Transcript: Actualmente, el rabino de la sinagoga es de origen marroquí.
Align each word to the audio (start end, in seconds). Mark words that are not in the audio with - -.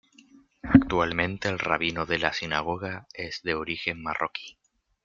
Actualmente, 0.63 1.47
el 1.47 1.59
rabino 1.59 2.07
de 2.07 2.17
la 2.17 2.33
sinagoga 2.33 3.05
es 3.13 3.43
de 3.43 3.53
origen 3.53 4.01
marroquí. 4.01 4.57